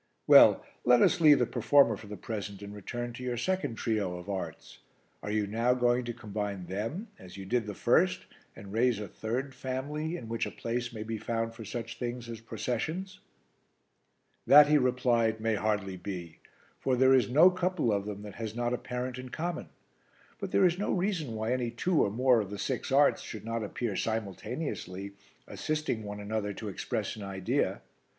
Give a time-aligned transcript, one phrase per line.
[0.25, 4.17] "Well, let us leave the performer for the present and return to your second trio
[4.17, 4.79] of arts.
[5.21, 8.25] Are you now going to combine them, as you did the first,
[8.55, 12.27] and raise a third family in which a place may be found for such things
[12.29, 13.19] as processions?"
[14.47, 16.39] "That," he replied, "may hardly be,
[16.79, 19.69] for there is no couple of them that has not a parent in common.
[20.39, 23.45] But there is no reason why any two or more of the six arts should
[23.45, 25.11] not appear simultaneously,
[25.45, 27.83] assisting one another to express an idea.